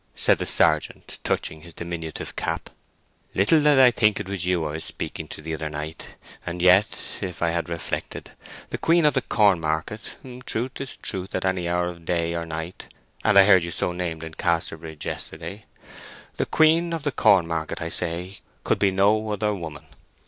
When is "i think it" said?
3.77-4.27